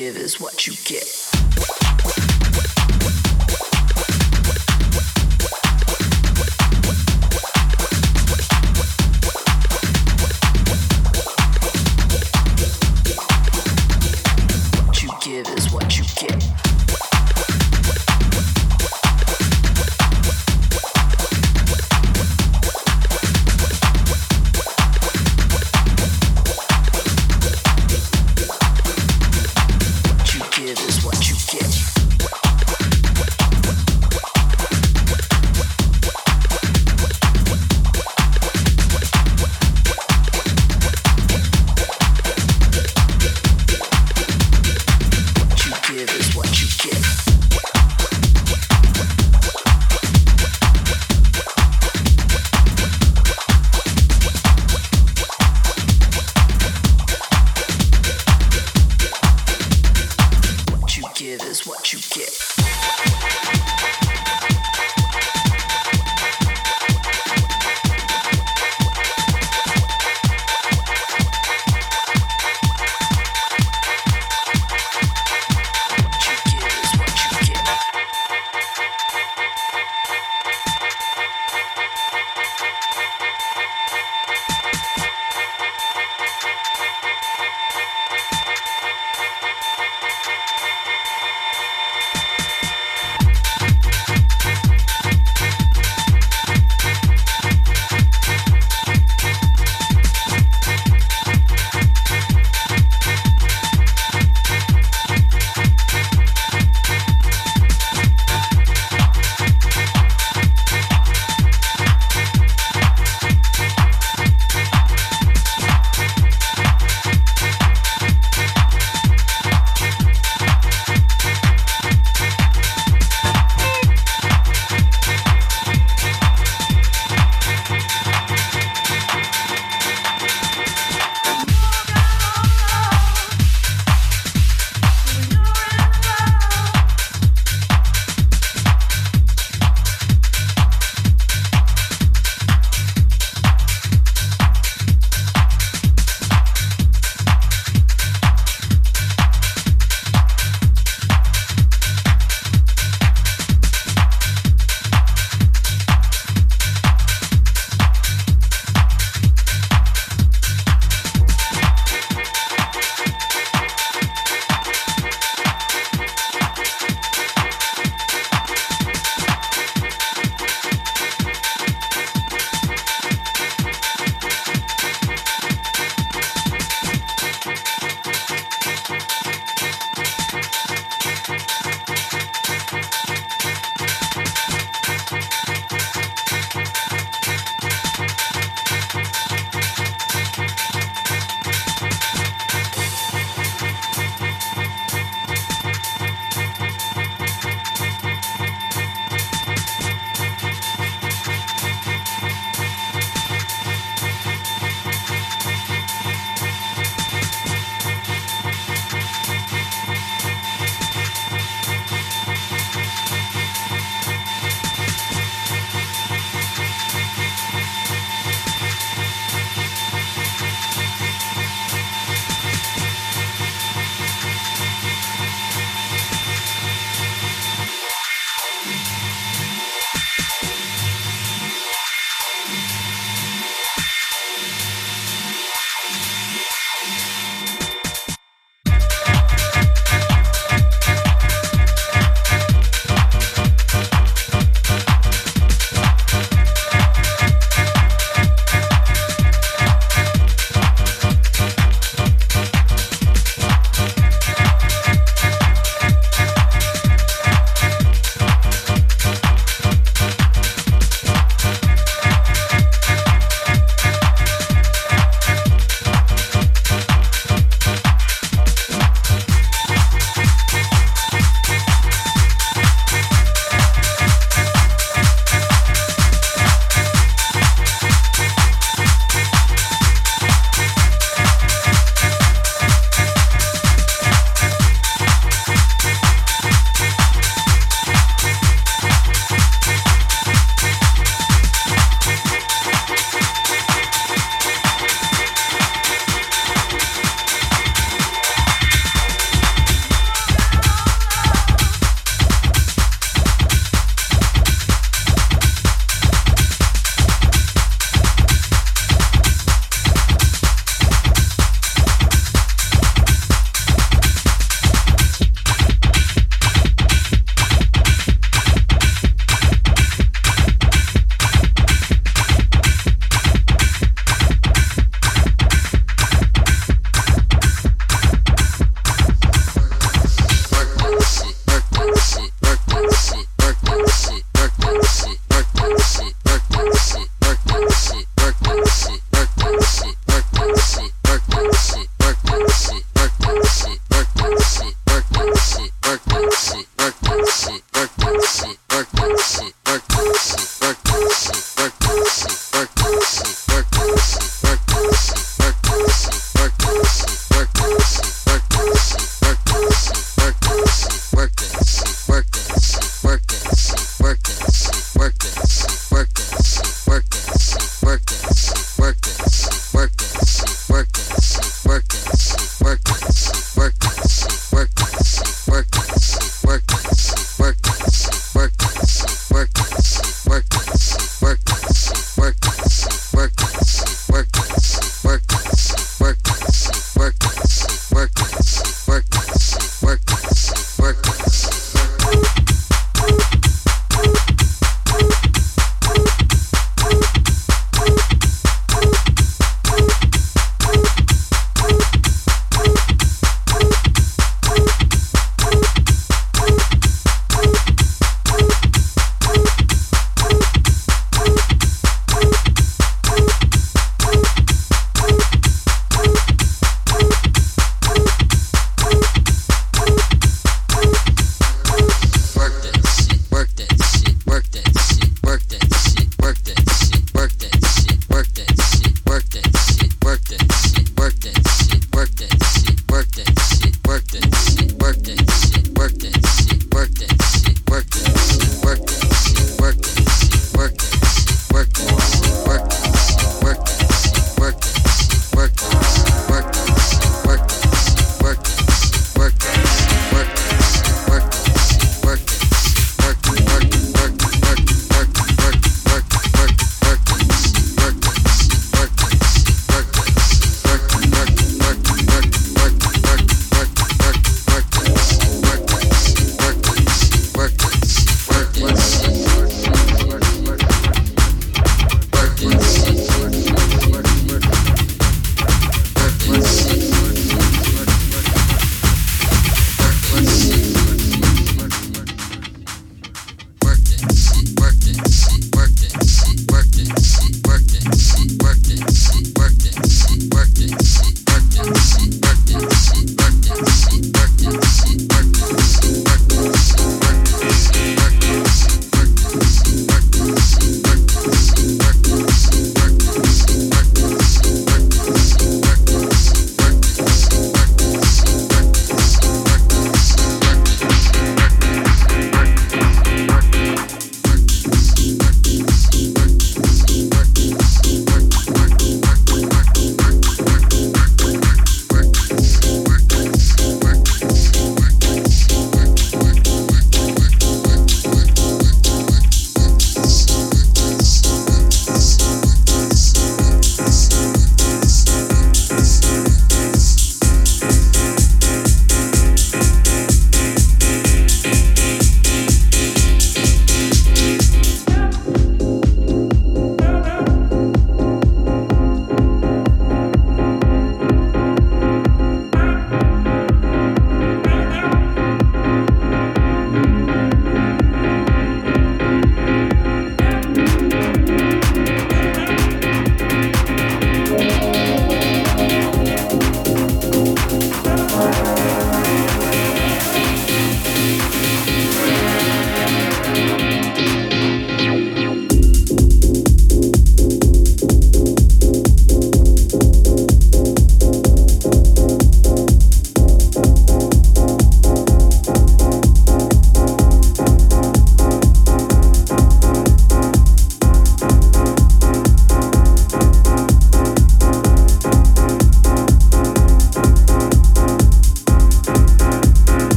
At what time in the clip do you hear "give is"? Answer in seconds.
0.00-0.40